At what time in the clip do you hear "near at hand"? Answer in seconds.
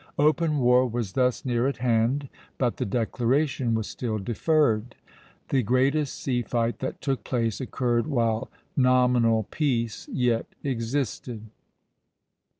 1.45-2.27